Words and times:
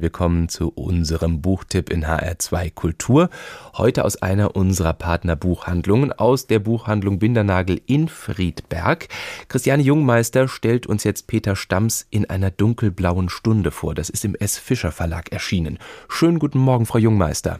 Willkommen 0.00 0.48
zu 0.48 0.68
unserem 0.68 1.42
Buchtipp 1.42 1.90
in 1.90 2.06
HR2 2.06 2.72
Kultur. 2.72 3.30
Heute 3.76 4.04
aus 4.04 4.14
einer 4.22 4.54
unserer 4.54 4.92
Partnerbuchhandlungen, 4.92 6.12
aus 6.12 6.46
der 6.46 6.60
Buchhandlung 6.60 7.18
Bindernagel 7.18 7.80
in 7.86 8.06
Friedberg. 8.06 9.08
Christiane 9.48 9.82
Jungmeister 9.82 10.46
stellt 10.46 10.86
uns 10.86 11.02
jetzt 11.02 11.26
Peter 11.26 11.56
Stamms 11.56 12.06
in 12.10 12.30
einer 12.30 12.52
dunkelblauen 12.52 13.28
Stunde 13.28 13.72
vor. 13.72 13.96
Das 13.96 14.08
ist 14.08 14.24
im 14.24 14.36
S. 14.36 14.56
Fischer 14.56 14.92
Verlag 14.92 15.32
erschienen. 15.32 15.80
Schönen 16.08 16.38
guten 16.38 16.60
Morgen, 16.60 16.86
Frau 16.86 16.98
Jungmeister. 16.98 17.58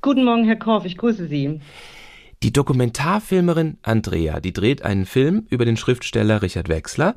Guten 0.00 0.24
Morgen, 0.24 0.44
Herr 0.44 0.60
Korf, 0.60 0.84
ich 0.84 0.96
grüße 0.96 1.26
Sie. 1.26 1.60
Die 2.44 2.52
Dokumentarfilmerin 2.52 3.78
Andrea, 3.82 4.38
die 4.38 4.52
dreht 4.52 4.82
einen 4.82 5.06
Film 5.06 5.44
über 5.50 5.64
den 5.64 5.76
Schriftsteller 5.76 6.40
Richard 6.40 6.68
Wechsler. 6.68 7.16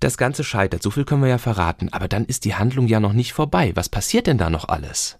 Das 0.00 0.16
Ganze 0.16 0.44
scheitert, 0.44 0.82
so 0.82 0.90
viel 0.90 1.04
können 1.04 1.22
wir 1.22 1.28
ja 1.28 1.38
verraten, 1.38 1.88
aber 1.92 2.06
dann 2.06 2.24
ist 2.24 2.44
die 2.44 2.54
Handlung 2.54 2.86
ja 2.86 3.00
noch 3.00 3.12
nicht 3.12 3.32
vorbei. 3.32 3.72
Was 3.74 3.88
passiert 3.88 4.26
denn 4.26 4.38
da 4.38 4.48
noch 4.48 4.68
alles? 4.68 5.18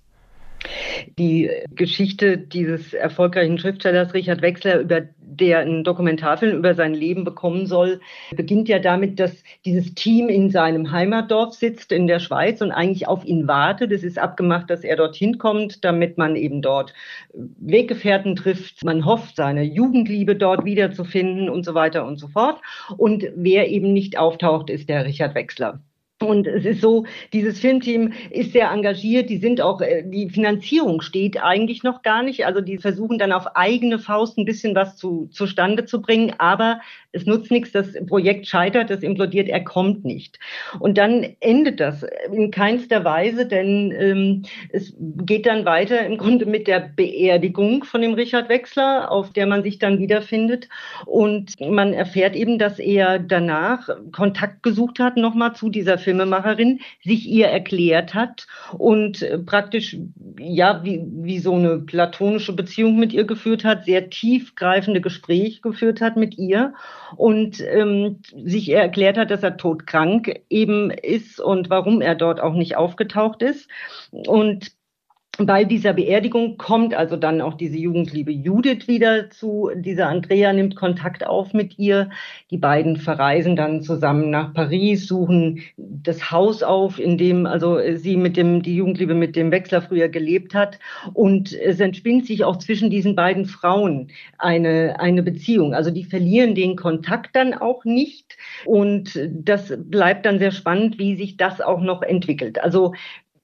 Die 1.18 1.50
Geschichte 1.70 2.38
dieses 2.38 2.92
erfolgreichen 2.92 3.58
Schriftstellers 3.58 4.14
Richard 4.14 4.42
Wechsler, 4.42 4.80
über 4.80 5.02
der 5.30 5.60
einen 5.60 5.84
Dokumentarfilm 5.84 6.56
über 6.56 6.74
sein 6.74 6.94
Leben 6.94 7.24
bekommen 7.24 7.66
soll, 7.66 8.00
beginnt 8.34 8.68
ja 8.68 8.78
damit, 8.78 9.20
dass 9.20 9.42
dieses 9.64 9.94
Team 9.94 10.28
in 10.28 10.50
seinem 10.50 10.90
Heimatdorf 10.90 11.54
sitzt 11.54 11.92
in 11.92 12.06
der 12.06 12.18
Schweiz 12.18 12.60
und 12.60 12.72
eigentlich 12.72 13.06
auf 13.06 13.24
ihn 13.24 13.46
wartet. 13.46 13.92
Es 13.92 14.02
ist 14.02 14.18
abgemacht, 14.18 14.70
dass 14.70 14.84
er 14.84 14.96
dorthin 14.96 15.38
kommt, 15.38 15.84
damit 15.84 16.18
man 16.18 16.34
eben 16.34 16.62
dort 16.62 16.94
Weggefährten 17.32 18.36
trifft. 18.36 18.84
Man 18.84 19.04
hofft, 19.04 19.36
seine 19.36 19.62
Jugendliebe 19.62 20.34
dort 20.34 20.64
wiederzufinden 20.64 21.50
und 21.50 21.64
so 21.64 21.74
weiter 21.74 22.06
und 22.06 22.18
so 22.18 22.28
fort. 22.28 22.60
Und 22.96 23.26
wer 23.36 23.68
eben 23.68 23.92
nicht 23.92 24.18
auftaucht, 24.18 24.70
ist 24.70 24.88
der 24.88 25.04
Richard 25.04 25.34
Wechsler. 25.34 25.80
Und 26.20 26.48
es 26.48 26.64
ist 26.64 26.80
so, 26.80 27.06
dieses 27.32 27.60
Filmteam 27.60 28.12
ist 28.30 28.52
sehr 28.52 28.72
engagiert. 28.72 29.30
Die 29.30 29.36
sind 29.36 29.60
auch, 29.60 29.80
äh, 29.80 30.02
die 30.04 30.28
Finanzierung 30.28 31.00
steht 31.00 31.40
eigentlich 31.40 31.84
noch 31.84 32.02
gar 32.02 32.24
nicht. 32.24 32.44
Also 32.44 32.60
die 32.60 32.78
versuchen 32.78 33.18
dann 33.18 33.30
auf 33.30 33.54
eigene 33.54 34.00
Faust 34.00 34.36
ein 34.36 34.44
bisschen 34.44 34.74
was 34.74 34.96
zu, 34.96 35.28
zustande 35.30 35.84
zu 35.84 36.02
bringen. 36.02 36.34
Aber 36.38 36.80
es 37.12 37.24
nutzt 37.24 37.52
nichts, 37.52 37.70
das 37.70 37.94
Projekt 38.06 38.46
scheitert, 38.46 38.90
das 38.90 39.02
implodiert, 39.02 39.48
er 39.48 39.62
kommt 39.62 40.04
nicht. 40.04 40.38
Und 40.80 40.98
dann 40.98 41.24
endet 41.40 41.80
das 41.80 42.04
in 42.32 42.50
keinster 42.50 43.04
Weise, 43.04 43.46
denn 43.46 43.94
ähm, 43.96 44.42
es 44.70 44.94
geht 44.98 45.46
dann 45.46 45.64
weiter 45.64 46.04
im 46.04 46.18
Grunde 46.18 46.46
mit 46.46 46.66
der 46.66 46.80
Beerdigung 46.80 47.84
von 47.84 48.02
dem 48.02 48.14
Richard 48.14 48.48
Wechsler, 48.48 49.10
auf 49.10 49.32
der 49.32 49.46
man 49.46 49.62
sich 49.62 49.78
dann 49.78 50.00
wiederfindet. 50.00 50.68
Und 51.06 51.58
man 51.60 51.92
erfährt 51.92 52.34
eben, 52.36 52.58
dass 52.58 52.78
er 52.78 53.20
danach 53.20 53.88
Kontakt 54.12 54.62
gesucht 54.62 54.98
hat, 54.98 55.16
nochmal 55.16 55.54
zu 55.54 55.70
dieser 55.70 55.96
Filmemacherin, 56.08 56.80
sich 57.04 57.28
ihr 57.28 57.48
erklärt 57.48 58.14
hat 58.14 58.46
und 58.78 59.20
äh, 59.20 59.38
praktisch, 59.38 59.98
ja, 60.38 60.82
wie, 60.84 61.04
wie 61.06 61.38
so 61.38 61.54
eine 61.54 61.80
platonische 61.80 62.54
Beziehung 62.54 62.98
mit 62.98 63.12
ihr 63.12 63.24
geführt 63.24 63.62
hat, 63.62 63.84
sehr 63.84 64.08
tiefgreifende 64.08 65.02
Gespräche 65.02 65.60
geführt 65.60 66.00
hat 66.00 66.16
mit 66.16 66.38
ihr 66.38 66.72
und 67.16 67.60
ähm, 67.60 68.20
sich 68.42 68.70
erklärt 68.70 69.18
hat, 69.18 69.30
dass 69.30 69.42
er 69.42 69.58
todkrank 69.58 70.40
eben 70.48 70.90
ist 70.90 71.40
und 71.40 71.68
warum 71.68 72.00
er 72.00 72.14
dort 72.14 72.40
auch 72.40 72.54
nicht 72.54 72.76
aufgetaucht 72.76 73.42
ist. 73.42 73.68
Und 74.10 74.77
bei 75.38 75.62
dieser 75.62 75.92
Beerdigung 75.92 76.56
kommt 76.56 76.94
also 76.94 77.16
dann 77.16 77.40
auch 77.40 77.54
diese 77.54 77.78
Jugendliebe 77.78 78.32
Judith 78.32 78.88
wieder 78.88 79.30
zu 79.30 79.70
dieser 79.76 80.08
Andrea, 80.08 80.52
nimmt 80.52 80.74
Kontakt 80.74 81.24
auf 81.24 81.54
mit 81.54 81.78
ihr. 81.78 82.10
Die 82.50 82.58
beiden 82.58 82.96
verreisen 82.96 83.54
dann 83.54 83.82
zusammen 83.82 84.30
nach 84.30 84.52
Paris, 84.52 85.06
suchen 85.06 85.60
das 85.76 86.32
Haus 86.32 86.64
auf, 86.64 86.98
in 86.98 87.18
dem 87.18 87.46
also 87.46 87.78
sie 87.94 88.16
mit 88.16 88.36
dem, 88.36 88.62
die 88.62 88.74
Jugendliebe 88.74 89.14
mit 89.14 89.36
dem 89.36 89.52
Wechsler 89.52 89.80
früher 89.80 90.08
gelebt 90.08 90.56
hat. 90.56 90.80
Und 91.14 91.52
es 91.52 91.78
entspinnt 91.78 92.26
sich 92.26 92.44
auch 92.44 92.56
zwischen 92.56 92.90
diesen 92.90 93.14
beiden 93.14 93.46
Frauen 93.46 94.10
eine, 94.38 94.98
eine 94.98 95.22
Beziehung. 95.22 95.72
Also 95.72 95.92
die 95.92 96.04
verlieren 96.04 96.56
den 96.56 96.74
Kontakt 96.74 97.36
dann 97.36 97.54
auch 97.54 97.84
nicht. 97.84 98.36
Und 98.64 99.16
das 99.30 99.72
bleibt 99.78 100.26
dann 100.26 100.40
sehr 100.40 100.50
spannend, 100.50 100.98
wie 100.98 101.14
sich 101.14 101.36
das 101.36 101.60
auch 101.60 101.80
noch 101.80 102.02
entwickelt. 102.02 102.60
Also 102.60 102.92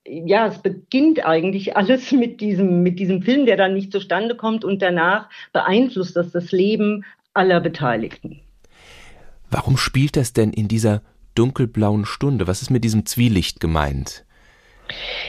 ja, 0.06 0.46
es 0.46 0.58
beginnt 0.58 1.24
eigentlich 1.24 1.76
alles 1.76 2.12
mit 2.12 2.40
diesem, 2.40 2.82
mit 2.82 2.98
diesem 2.98 3.22
Film, 3.22 3.46
der 3.46 3.56
dann 3.56 3.74
nicht 3.74 3.92
zustande 3.92 4.36
kommt 4.36 4.64
und 4.64 4.82
danach 4.82 5.28
beeinflusst 5.52 6.16
das 6.16 6.30
das 6.30 6.52
Leben 6.52 7.04
aller 7.32 7.60
Beteiligten. 7.60 8.40
Warum 9.50 9.76
spielt 9.76 10.16
das 10.16 10.32
denn 10.32 10.52
in 10.52 10.68
dieser 10.68 11.02
dunkelblauen 11.34 12.04
Stunde? 12.06 12.46
Was 12.46 12.62
ist 12.62 12.70
mit 12.70 12.84
diesem 12.84 13.06
Zwielicht 13.06 13.60
gemeint? 13.60 14.24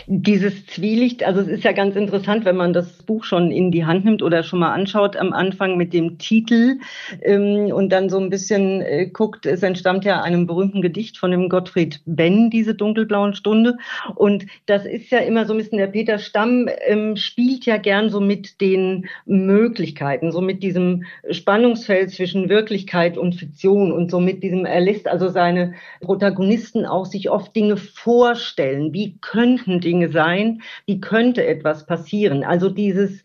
Dieses 0.07 0.65
Zwielicht, 0.67 1.23
also 1.23 1.41
es 1.41 1.47
ist 1.47 1.63
ja 1.63 1.71
ganz 1.71 1.95
interessant, 1.95 2.45
wenn 2.45 2.57
man 2.57 2.73
das 2.73 3.03
Buch 3.03 3.23
schon 3.23 3.51
in 3.51 3.71
die 3.71 3.85
Hand 3.85 4.05
nimmt 4.05 4.21
oder 4.21 4.43
schon 4.43 4.59
mal 4.59 4.73
anschaut 4.73 5.15
am 5.15 5.33
Anfang 5.33 5.77
mit 5.77 5.93
dem 5.93 6.17
Titel 6.17 6.79
ähm, 7.21 7.71
und 7.71 7.89
dann 7.89 8.09
so 8.09 8.19
ein 8.19 8.29
bisschen 8.29 8.81
äh, 8.81 9.07
guckt, 9.07 9.45
es 9.45 9.63
entstammt 9.63 10.05
ja 10.05 10.21
einem 10.21 10.45
berühmten 10.45 10.81
Gedicht 10.81 11.17
von 11.17 11.31
dem 11.31 11.49
Gottfried 11.49 12.01
Benn, 12.05 12.49
diese 12.49 12.75
dunkelblauen 12.75 13.33
Stunde. 13.33 13.77
Und 14.15 14.45
das 14.65 14.85
ist 14.85 15.09
ja 15.11 15.19
immer 15.19 15.45
so 15.45 15.53
ein 15.53 15.57
bisschen, 15.57 15.77
der 15.77 15.87
Peter 15.87 16.19
Stamm 16.19 16.67
ähm, 16.85 17.15
spielt 17.15 17.65
ja 17.65 17.77
gern 17.77 18.09
so 18.09 18.19
mit 18.19 18.61
den 18.61 19.07
Möglichkeiten, 19.25 20.31
so 20.31 20.41
mit 20.41 20.61
diesem 20.61 21.05
Spannungsfeld 21.31 22.11
zwischen 22.11 22.49
Wirklichkeit 22.49 23.17
und 23.17 23.35
Fiktion 23.35 23.91
und 23.91 24.11
so 24.11 24.19
mit 24.19 24.43
diesem, 24.43 24.65
er 24.65 24.81
lässt 24.81 25.07
also 25.07 25.29
seine 25.29 25.73
Protagonisten 26.01 26.85
auch 26.85 27.05
sich 27.05 27.29
oft 27.29 27.55
Dinge 27.55 27.77
vorstellen. 27.77 28.93
Wie 28.93 29.17
könnten 29.45 29.79
Dinge 29.79 30.09
sein, 30.09 30.63
wie 30.87 30.99
könnte 30.99 31.45
etwas 31.45 31.85
passieren. 31.85 32.43
Also 32.43 32.69
dieses, 32.69 33.23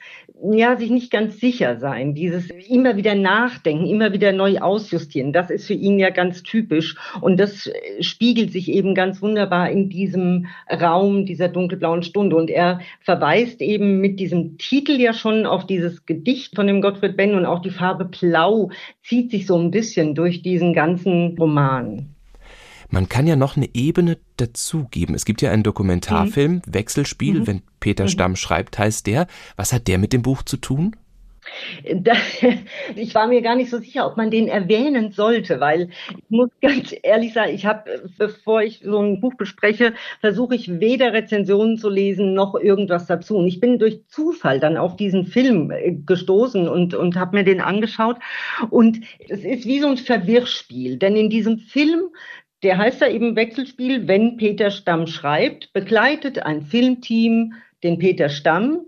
ja, 0.53 0.77
sich 0.77 0.91
nicht 0.91 1.11
ganz 1.11 1.41
sicher 1.41 1.79
sein, 1.79 2.15
dieses 2.15 2.51
immer 2.51 2.99
wieder 2.99 3.15
nachdenken, 3.15 3.87
immer 3.87 4.13
wieder 4.13 4.33
neu 4.33 4.59
ausjustieren, 4.59 5.33
das 5.33 5.49
ist 5.49 5.67
für 5.67 5.75
ihn 5.75 5.99
ja 5.99 6.11
ganz 6.11 6.43
typisch. 6.43 6.97
Und 7.23 7.41
das 7.41 7.71
spiegelt 8.01 8.53
sich 8.53 8.71
eben 8.71 8.95
ganz 8.95 9.23
wunderbar 9.23 9.71
in 9.71 9.89
diesem 9.89 10.47
Raum 10.71 11.25
dieser 11.25 11.49
dunkelblauen 11.49 12.03
Stunde. 12.03 12.37
Und 12.37 12.51
er 12.51 12.81
verweist 13.01 13.63
eben 13.63 14.01
mit 14.01 14.21
diesem 14.21 14.59
Titel 14.59 15.01
ja 15.01 15.15
schon 15.15 15.47
auf 15.47 15.67
dieses 15.67 16.05
Gedicht 16.05 16.55
von 16.55 16.67
dem 16.67 16.83
Gottfried 16.83 17.17
Benn 17.17 17.35
und 17.35 17.47
auch 17.47 17.63
die 17.63 17.71
Farbe 17.71 18.05
Blau 18.05 18.71
zieht 19.03 19.31
sich 19.31 19.47
so 19.47 19.59
ein 19.59 19.71
bisschen 19.71 20.15
durch 20.15 20.43
diesen 20.43 20.75
ganzen 20.75 21.39
Roman. 21.39 22.15
Man 22.91 23.09
kann 23.09 23.27
ja 23.27 23.37
noch 23.37 23.57
eine 23.57 23.69
Ebene 23.73 24.19
dazugeben. 24.37 25.15
Es 25.15 25.25
gibt 25.25 25.43
ja 25.43 25.51
einen 25.51 25.63
Dokumentarfilm, 25.63 26.55
mhm. 26.55 26.63
Wechselspiel, 26.67 27.41
mhm. 27.41 27.47
wenn 27.47 27.63
Peter 27.79 28.05
mhm. 28.05 28.09
Stamm 28.09 28.37
schreibt, 28.37 28.79
heißt 28.79 29.07
der. 29.07 29.27
Was 29.57 29.73
hat 29.73 29.89
der 29.89 29.99
mit 29.99 30.13
dem 30.13 30.23
Buch 30.23 30.43
zu 30.43 30.57
tun? 30.57 30.97
ich 32.97 33.15
war 33.15 33.27
mir 33.27 33.43
gar 33.43 33.57
nicht 33.57 33.71
so 33.71 33.79
sicher, 33.79 34.07
ob 34.07 34.17
man 34.17 34.31
den 34.31 34.49
erwähnen 34.49 35.13
sollte, 35.13 35.61
weil 35.61 35.91
ich 36.09 36.31
muss 36.31 36.51
ganz 36.61 36.95
ehrlich 37.03 37.33
sagen, 37.33 37.55
ich 37.55 37.67
habe, 37.67 38.11
bevor 38.19 38.63
ich 38.63 38.81
so 38.85 38.99
ein 38.99 39.21
Buch 39.21 39.35
bespreche, 39.35 39.95
versuche 40.21 40.55
ich 40.55 40.81
weder 40.81 41.13
Rezensionen 41.13 41.79
zu 41.79 41.89
lesen 41.89 42.35
noch 42.35 42.55
irgendwas 42.55 43.07
dazu. 43.07 43.37
Und 43.37 43.47
ich 43.47 43.61
bin 43.61 43.79
durch 43.79 44.07
Zufall 44.09 44.61
dann 44.61 44.77
auf 44.77 44.97
diesen 44.97 45.27
Film 45.27 45.71
äh, 45.71 45.93
gestoßen 45.93 46.69
und, 46.69 46.95
und 46.95 47.17
habe 47.17 47.37
mir 47.37 47.45
den 47.45 47.61
angeschaut. 47.61 48.17
Und 48.71 49.01
es 49.29 49.45
ist 49.45 49.67
wie 49.67 49.81
so 49.81 49.89
ein 49.89 49.97
Verwirrspiel, 49.97 50.99
denn 50.99 51.17
in 51.17 51.31
diesem 51.31 51.59
Film 51.59 52.11
der 52.63 52.79
heißt 52.79 53.01
ja 53.01 53.09
eben 53.09 53.37
Wechselspiel, 53.37 54.07
wenn 54.07 54.37
Peter 54.37 54.71
Stamm 54.71 55.07
schreibt, 55.07 55.73
begleitet 55.73 56.41
ein 56.41 56.63
Filmteam 56.63 57.55
den 57.83 57.99
Peter 57.99 58.29
Stamm, 58.29 58.87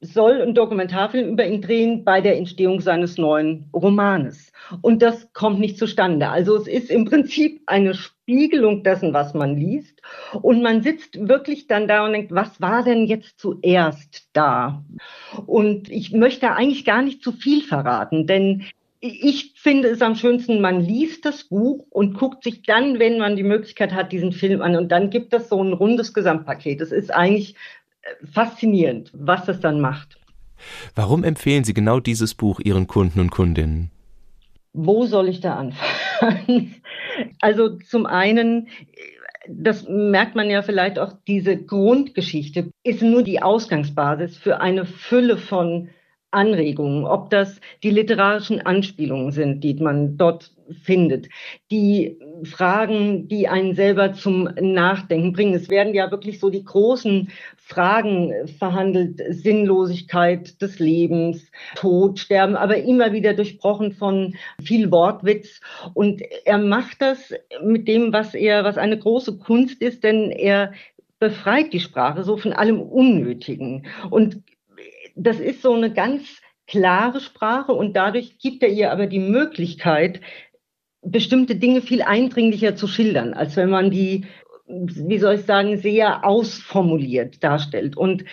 soll 0.00 0.40
ein 0.40 0.54
Dokumentarfilm 0.54 1.30
über 1.30 1.44
ihn 1.44 1.60
drehen 1.60 2.04
bei 2.04 2.20
der 2.20 2.36
Entstehung 2.36 2.80
seines 2.80 3.18
neuen 3.18 3.68
Romanes. 3.74 4.52
Und 4.80 5.02
das 5.02 5.32
kommt 5.32 5.58
nicht 5.58 5.76
zustande. 5.76 6.28
Also 6.28 6.56
es 6.56 6.68
ist 6.68 6.90
im 6.90 7.04
Prinzip 7.04 7.62
eine 7.66 7.94
Spiegelung 7.94 8.84
dessen, 8.84 9.12
was 9.12 9.34
man 9.34 9.56
liest. 9.56 10.00
Und 10.40 10.62
man 10.62 10.82
sitzt 10.82 11.28
wirklich 11.28 11.66
dann 11.66 11.88
da 11.88 12.04
und 12.04 12.12
denkt, 12.12 12.32
was 12.32 12.60
war 12.60 12.84
denn 12.84 13.06
jetzt 13.06 13.40
zuerst 13.40 14.28
da? 14.34 14.84
Und 15.46 15.88
ich 15.88 16.12
möchte 16.12 16.52
eigentlich 16.52 16.84
gar 16.84 17.02
nicht 17.02 17.22
zu 17.22 17.32
viel 17.32 17.62
verraten, 17.62 18.26
denn 18.26 18.64
ich 19.00 19.52
finde 19.56 19.88
es 19.88 20.02
am 20.02 20.16
schönsten, 20.16 20.60
man 20.60 20.80
liest 20.80 21.24
das 21.24 21.44
Buch 21.44 21.86
und 21.90 22.14
guckt 22.14 22.42
sich 22.42 22.62
dann, 22.62 22.98
wenn 22.98 23.18
man 23.18 23.36
die 23.36 23.44
Möglichkeit 23.44 23.92
hat, 23.92 24.12
diesen 24.12 24.32
Film 24.32 24.60
an. 24.60 24.76
Und 24.76 24.90
dann 24.90 25.10
gibt 25.10 25.32
es 25.32 25.48
so 25.48 25.62
ein 25.62 25.72
rundes 25.72 26.14
Gesamtpaket. 26.14 26.80
Es 26.80 26.90
ist 26.90 27.14
eigentlich 27.14 27.54
äh, 28.02 28.26
faszinierend, 28.26 29.10
was 29.14 29.44
das 29.44 29.60
dann 29.60 29.80
macht. 29.80 30.18
Warum 30.96 31.22
empfehlen 31.22 31.62
Sie 31.62 31.74
genau 31.74 32.00
dieses 32.00 32.34
Buch 32.34 32.58
Ihren 32.60 32.88
Kunden 32.88 33.20
und 33.20 33.30
Kundinnen? 33.30 33.90
Wo 34.72 35.06
soll 35.06 35.28
ich 35.28 35.40
da 35.40 35.56
anfangen? 35.56 36.74
Also 37.40 37.70
zum 37.78 38.06
einen, 38.06 38.68
das 39.48 39.88
merkt 39.88 40.36
man 40.36 40.48
ja 40.50 40.62
vielleicht 40.62 41.00
auch, 41.00 41.14
diese 41.26 41.56
Grundgeschichte 41.56 42.70
ist 42.84 43.02
nur 43.02 43.24
die 43.24 43.42
Ausgangsbasis 43.42 44.36
für 44.36 44.60
eine 44.60 44.84
Fülle 44.84 45.36
von 45.36 45.88
Anregungen, 46.30 47.04
ob 47.04 47.30
das 47.30 47.60
die 47.82 47.90
literarischen 47.90 48.60
Anspielungen 48.60 49.32
sind, 49.32 49.64
die 49.64 49.74
man 49.74 50.16
dort 50.16 50.52
findet, 50.82 51.28
die 51.70 52.18
Fragen, 52.44 53.28
die 53.28 53.48
einen 53.48 53.74
selber 53.74 54.12
zum 54.12 54.48
Nachdenken 54.60 55.32
bringen. 55.32 55.54
Es 55.54 55.70
werden 55.70 55.94
ja 55.94 56.10
wirklich 56.10 56.38
so 56.38 56.50
die 56.50 56.64
großen 56.64 57.30
Fragen 57.56 58.32
verhandelt, 58.58 59.22
Sinnlosigkeit 59.30 60.60
des 60.60 60.78
Lebens, 60.78 61.50
Tod, 61.74 62.18
Sterben, 62.18 62.56
aber 62.56 62.76
immer 62.76 63.12
wieder 63.12 63.32
durchbrochen 63.34 63.92
von 63.92 64.34
viel 64.62 64.90
Wortwitz. 64.90 65.60
Und 65.94 66.22
er 66.44 66.58
macht 66.58 67.00
das 67.00 67.32
mit 67.64 67.88
dem, 67.88 68.12
was 68.12 68.34
er, 68.34 68.64
was 68.64 68.76
eine 68.76 68.98
große 68.98 69.38
Kunst 69.38 69.80
ist, 69.80 70.04
denn 70.04 70.30
er 70.30 70.72
befreit 71.18 71.72
die 71.72 71.80
Sprache 71.80 72.22
so 72.22 72.36
von 72.36 72.52
allem 72.52 72.80
Unnötigen 72.80 73.86
und 74.10 74.42
das 75.18 75.40
ist 75.40 75.62
so 75.62 75.72
eine 75.74 75.92
ganz 75.92 76.40
klare 76.66 77.20
Sprache 77.20 77.72
und 77.72 77.96
dadurch 77.96 78.38
gibt 78.38 78.62
er 78.62 78.68
ihr 78.68 78.92
aber 78.92 79.06
die 79.06 79.18
Möglichkeit, 79.18 80.20
bestimmte 81.02 81.56
Dinge 81.56 81.80
viel 81.80 82.02
eindringlicher 82.02 82.76
zu 82.76 82.86
schildern, 82.86 83.34
als 83.34 83.56
wenn 83.56 83.70
man 83.70 83.90
die, 83.90 84.26
wie 84.66 85.18
soll 85.18 85.36
ich 85.36 85.44
sagen, 85.44 85.78
sehr 85.78 86.24
ausformuliert 86.24 87.42
darstellt. 87.42 87.96
Und 87.96 88.24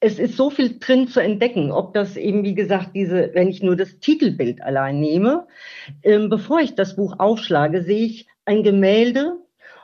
es 0.00 0.18
ist 0.18 0.36
so 0.36 0.48
viel 0.48 0.78
drin 0.78 1.08
zu 1.08 1.20
entdecken, 1.20 1.70
ob 1.70 1.92
das 1.94 2.16
eben, 2.16 2.44
wie 2.44 2.54
gesagt, 2.54 2.90
diese, 2.94 3.30
wenn 3.34 3.48
ich 3.48 3.62
nur 3.62 3.76
das 3.76 3.98
Titelbild 3.98 4.62
allein 4.62 5.00
nehme, 5.00 5.46
ähm, 6.02 6.30
bevor 6.30 6.60
ich 6.60 6.74
das 6.74 6.96
Buch 6.96 7.16
aufschlage, 7.18 7.82
sehe 7.82 8.06
ich 8.06 8.26
ein 8.44 8.62
Gemälde. 8.62 9.36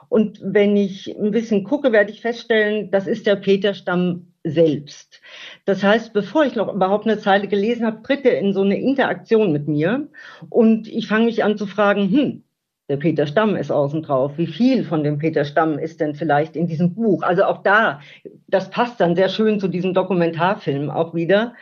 Und 0.09 0.41
wenn 0.43 0.77
ich 0.77 1.15
ein 1.19 1.33
bisschen 1.33 1.65
gucke, 1.65 1.93
werde 1.93 2.11
ich 2.11 2.23
feststellen, 2.23 2.91
das 2.91 3.07
ist 3.07 3.27
der 3.27 3.37
Peterstamm 3.37 4.33
selbst. 4.51 5.21
Das 5.65 5.83
heißt, 5.83 6.13
bevor 6.13 6.45
ich 6.45 6.55
noch 6.55 6.73
überhaupt 6.73 7.07
eine 7.07 7.19
Zeile 7.19 7.49
gelesen 7.49 7.87
habe, 7.87 8.03
tritt 8.03 8.25
er 8.25 8.39
in 8.39 8.53
so 8.53 8.63
eine 8.63 8.79
Interaktion 8.79 9.53
mit 9.53 9.69
mir 9.69 10.09
und 10.51 10.89
ich 10.89 11.07
fange 11.09 11.27
mich 11.27 11.45
an 11.45 11.59
zu 11.59 11.67
fragen, 11.67 12.11
hm, 12.11 12.43
der 12.89 12.97
Peter 12.97 13.27
Stamm 13.27 13.55
ist 13.55 13.71
außen 13.71 14.03
drauf. 14.03 14.39
Wie 14.39 14.47
viel 14.47 14.83
von 14.83 15.05
dem 15.05 15.19
Peter 15.19 15.45
Stamm 15.45 15.79
ist 15.79 16.01
denn 16.01 16.15
vielleicht 16.15 16.57
in 16.57 16.67
diesem 16.67 16.95
Buch? 16.95 17.23
Also 17.23 17.45
auch 17.45 17.63
da, 17.63 18.01
das 18.47 18.71
passt 18.71 19.01
dann 19.01 19.15
sehr 19.15 19.29
schön 19.29 19.61
zu 19.61 19.69
diesem 19.69 19.93
Dokumentarfilm 19.93 20.89
auch 20.89 21.15
wieder. 21.15 21.55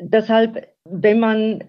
Deshalb, 0.00 0.68
wenn 0.84 1.20
man 1.20 1.64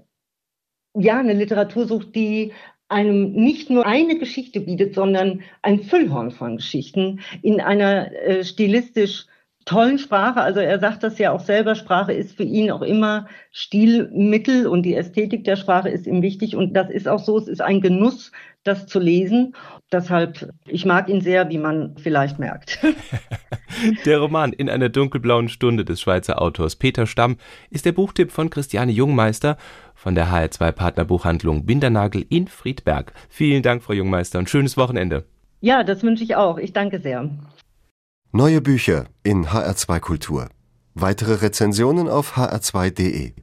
ja 0.96 1.20
eine 1.20 1.34
Literatur 1.34 1.88
sucht, 1.88 2.16
die 2.16 2.54
einem 2.88 3.32
nicht 3.32 3.70
nur 3.70 3.86
eine 3.86 4.18
Geschichte 4.18 4.62
bietet, 4.62 4.96
sondern 4.96 5.42
ein 5.62 5.84
Füllhorn 5.84 6.32
von 6.32 6.58
Geschichten 6.58 7.22
in 7.42 7.62
einer 7.62 8.12
äh, 8.14 8.44
stilistisch 8.44 9.26
tollen 9.66 10.00
Sprache. 10.00 10.42
Also 10.42 10.60
er 10.60 10.80
sagt 10.80 11.04
das 11.04 11.18
ja 11.18 11.32
auch 11.32 11.40
selber, 11.40 11.76
Sprache 11.76 12.14
ist 12.14 12.36
für 12.36 12.44
ihn 12.44 12.72
auch 12.72 12.82
immer 12.82 13.28
Stilmittel 13.52 14.68
und 14.68 14.84
die 14.84 14.96
Ästhetik 14.96 15.44
der 15.44 15.56
Sprache 15.56 15.90
ist 15.90 16.08
ihm 16.08 16.22
wichtig. 16.22 16.56
Und 16.56 16.74
das 16.74 16.90
ist 16.90 17.08
auch 17.08 17.20
so, 17.20 17.38
es 17.38 17.48
ist 17.48 17.62
ein 17.62 17.82
Genuss, 17.82 18.32
das 18.64 18.88
zu 18.88 19.00
lesen. 19.00 19.56
Deshalb, 19.92 20.54
ich 20.66 20.86
mag 20.86 21.10
ihn 21.10 21.22
sehr, 21.22 21.50
wie 21.50 21.58
man 21.58 21.96
vielleicht 21.98 22.40
merkt. 22.40 22.80
Der 24.06 24.20
Roman 24.20 24.54
In 24.54 24.70
einer 24.70 24.90
dunkelblauen 24.90 25.50
Stunde 25.50 25.86
des 25.86 26.02
Schweizer 26.02 26.42
Autors 26.42 26.76
Peter 26.76 27.08
Stamm 27.08 27.38
ist 27.70 27.86
der 27.86 27.94
Buchtipp 27.94 28.32
von 28.32 28.50
Christiane 28.50 28.92
Jungmeister 28.92 29.58
von 29.96 30.14
der 30.14 30.28
HR2 30.28 30.72
Partnerbuchhandlung 30.72 31.66
Bindernagel 31.66 32.26
in 32.30 32.48
Friedberg. 32.48 33.14
Vielen 33.30 33.64
Dank, 33.64 33.84
Frau 33.84 33.94
Jungmeister, 33.94 34.40
und 34.40 34.50
schönes 34.50 34.76
Wochenende. 34.78 35.24
Ja, 35.62 35.84
das 35.84 36.04
wünsche 36.04 36.24
ich 36.24 36.36
auch. 36.36 36.58
Ich 36.58 36.74
danke 36.74 37.00
sehr. 37.00 37.30
Neue 38.34 38.62
Bücher 38.62 39.08
in 39.24 39.48
HR2 39.48 40.00
Kultur. 40.00 40.48
Weitere 40.94 41.34
Rezensionen 41.34 42.08
auf 42.08 42.38
hr2.de 42.38 43.34